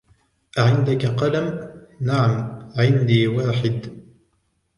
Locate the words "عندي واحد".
2.77-4.05